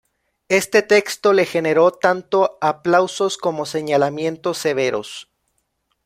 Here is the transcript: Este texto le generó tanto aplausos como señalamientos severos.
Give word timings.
Este 0.49 0.81
texto 0.81 1.31
le 1.31 1.45
generó 1.45 1.91
tanto 1.91 2.57
aplausos 2.59 3.37
como 3.37 3.67
señalamientos 3.67 4.57
severos. 4.57 5.29